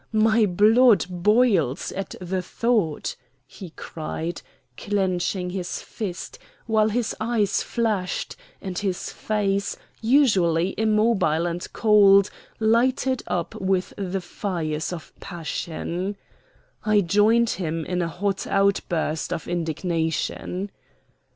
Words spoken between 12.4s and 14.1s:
lighted up with